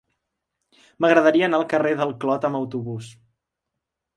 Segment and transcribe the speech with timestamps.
[1.05, 3.13] M'agradaria anar al carrer del Clot amb autobús.